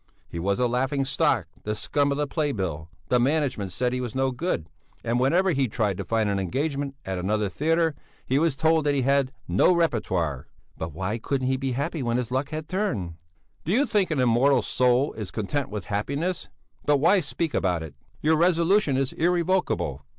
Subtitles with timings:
[0.27, 4.15] He was a laughing stock, the scum of the playbill; the management said he was
[4.15, 4.67] no good;
[5.03, 7.93] and whenever he tried to find an engagement at another theatre,
[8.25, 12.17] he was told that he had no repertoire." "But why couldn't he be happy when
[12.17, 13.13] his luck had turned?"
[13.63, 16.49] "Do you think an immortal soul is content with happiness?
[16.83, 17.93] But why speak about it?
[18.21, 20.03] Your resolution is irrevocable.